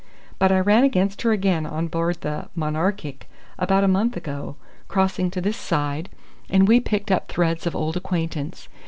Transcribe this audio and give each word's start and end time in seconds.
But 0.39 0.51
I 0.51 0.59
ran 0.59 0.83
against 0.83 1.21
her 1.21 1.31
again 1.31 1.63
on 1.67 1.87
board 1.87 2.21
the 2.21 2.49
Monarchic 2.55 3.29
about 3.59 3.83
a 3.83 3.87
month 3.87 4.17
ago, 4.17 4.55
crossing 4.87 5.29
to 5.29 5.39
this 5.41 5.57
side, 5.57 6.09
and 6.49 6.67
we 6.67 6.79
picked 6.79 7.11
up 7.11 7.27
threads 7.27 7.67
of 7.67 7.75
old 7.75 7.95
acquaintance. 7.95 8.67